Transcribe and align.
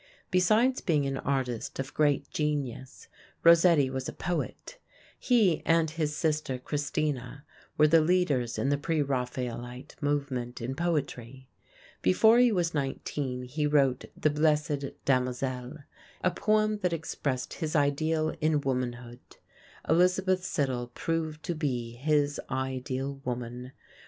Besides 0.31 0.81
being 0.81 1.05
an 1.05 1.17
artist 1.19 1.77
of 1.77 1.93
great 1.93 2.27
genius, 2.31 3.07
Rossetti 3.43 3.87
was 3.91 4.09
a 4.09 4.13
poet. 4.13 4.79
He 5.19 5.61
and 5.63 5.91
his 5.91 6.15
sister 6.15 6.57
Christina 6.57 7.45
were 7.77 7.87
the 7.87 8.01
leaders 8.01 8.57
in 8.57 8.69
the 8.69 8.79
Preraphaelite 8.79 9.93
movement 10.01 10.59
in 10.59 10.73
poetry. 10.73 11.49
Before 12.01 12.39
he 12.39 12.51
was 12.51 12.73
nineteen 12.73 13.43
he 13.43 13.67
wrote 13.67 14.05
"The 14.17 14.31
Blessed 14.31 14.85
Damozel," 15.05 15.83
a 16.23 16.31
poem 16.31 16.79
that 16.79 16.93
expressed 16.93 17.53
his 17.53 17.75
ideal 17.75 18.33
in 18.41 18.61
womanhood. 18.61 19.19
Elizabeth 19.87 20.41
Siddal 20.43 20.87
proved 20.95 21.43
to 21.43 21.53
be 21.53 21.91
his 21.93 22.41
ideal 22.49 23.21
woman. 23.23 23.71